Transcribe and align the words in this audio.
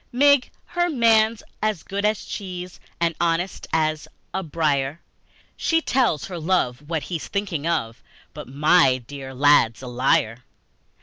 Mig, 0.11 0.49
her 0.65 0.89
man's 0.89 1.43
as 1.61 1.83
good 1.83 2.03
as 2.05 2.25
cheese 2.25 2.79
And 2.99 3.13
honest 3.21 3.67
as 3.71 4.07
a 4.33 4.41
briar, 4.41 4.99
She 5.55 5.79
tells 5.79 6.25
her 6.25 6.39
love 6.39 6.89
what 6.89 7.03
he's 7.03 7.27
thinking 7.27 7.67
of, 7.67 8.01
But 8.33 8.47
my 8.47 8.97
dear 9.05 9.35
lad's 9.35 9.83
a 9.83 9.87
liar! 9.87 10.43